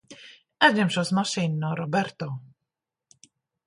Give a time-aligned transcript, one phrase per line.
[0.67, 2.33] Aizņemšos mašīnu no Roberto.